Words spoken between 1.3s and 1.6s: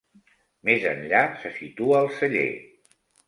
se